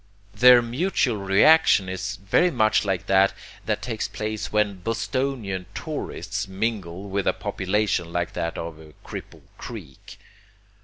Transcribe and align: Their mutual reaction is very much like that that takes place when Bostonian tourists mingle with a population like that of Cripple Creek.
Their 0.33 0.63
mutual 0.63 1.17
reaction 1.17 1.87
is 1.87 2.15
very 2.15 2.49
much 2.49 2.83
like 2.85 3.05
that 3.05 3.33
that 3.67 3.83
takes 3.83 4.07
place 4.07 4.51
when 4.51 4.79
Bostonian 4.79 5.67
tourists 5.75 6.47
mingle 6.47 7.07
with 7.07 7.27
a 7.27 7.33
population 7.33 8.11
like 8.11 8.33
that 8.33 8.57
of 8.57 8.77
Cripple 9.05 9.43
Creek. 9.59 10.17